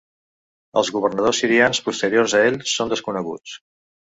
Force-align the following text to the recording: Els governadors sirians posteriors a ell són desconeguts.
Els 0.81 0.89
governadors 0.95 1.41
sirians 1.43 1.81
posteriors 1.91 2.35
a 2.41 2.45
ell 2.49 2.59
són 2.73 2.93
desconeguts. 2.95 3.55